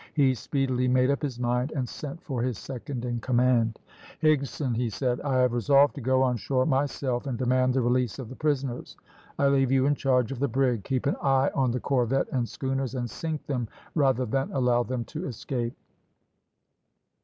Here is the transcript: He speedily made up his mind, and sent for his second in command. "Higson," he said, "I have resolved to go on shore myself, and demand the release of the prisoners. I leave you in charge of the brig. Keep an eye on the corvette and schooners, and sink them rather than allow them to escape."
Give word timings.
He 0.15 0.33
speedily 0.33 0.87
made 0.87 1.11
up 1.11 1.21
his 1.21 1.39
mind, 1.39 1.71
and 1.75 1.87
sent 1.87 2.23
for 2.23 2.41
his 2.41 2.57
second 2.57 3.05
in 3.05 3.19
command. 3.19 3.77
"Higson," 4.23 4.75
he 4.75 4.89
said, 4.89 5.21
"I 5.21 5.41
have 5.41 5.53
resolved 5.53 5.93
to 5.93 6.01
go 6.01 6.23
on 6.23 6.37
shore 6.37 6.65
myself, 6.65 7.27
and 7.27 7.37
demand 7.37 7.75
the 7.75 7.83
release 7.83 8.17
of 8.17 8.27
the 8.27 8.35
prisoners. 8.35 8.97
I 9.37 9.45
leave 9.47 9.71
you 9.71 9.85
in 9.85 9.93
charge 9.93 10.31
of 10.31 10.39
the 10.39 10.47
brig. 10.47 10.83
Keep 10.85 11.05
an 11.05 11.17
eye 11.21 11.51
on 11.53 11.69
the 11.69 11.79
corvette 11.79 12.29
and 12.31 12.49
schooners, 12.49 12.95
and 12.95 13.07
sink 13.11 13.45
them 13.45 13.67
rather 13.93 14.25
than 14.25 14.51
allow 14.53 14.81
them 14.81 15.03
to 15.05 15.27
escape." 15.27 15.77